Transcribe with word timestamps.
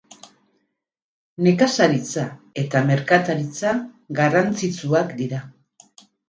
Nekazaritza 1.47 2.23
eta 2.63 2.81
merkataritza 2.87 3.75
garrantzitsuak 4.21 5.15
dira. 5.21 5.45